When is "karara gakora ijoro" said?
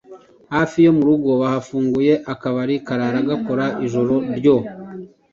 2.87-4.13